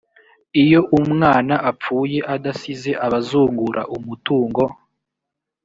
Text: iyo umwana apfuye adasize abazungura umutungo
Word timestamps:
iyo 0.63 0.79
umwana 0.99 1.55
apfuye 1.71 2.19
adasize 2.35 2.91
abazungura 3.05 3.81
umutungo 3.97 4.63